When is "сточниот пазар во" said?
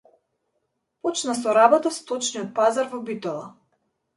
1.99-3.05